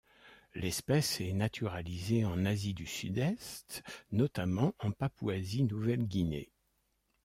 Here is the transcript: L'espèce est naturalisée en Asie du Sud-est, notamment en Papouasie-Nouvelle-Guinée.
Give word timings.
L'espèce 0.55 1.21
est 1.21 1.31
naturalisée 1.31 2.25
en 2.25 2.43
Asie 2.43 2.73
du 2.73 2.87
Sud-est, 2.87 3.83
notamment 4.11 4.73
en 4.79 4.89
Papouasie-Nouvelle-Guinée. 4.89 6.49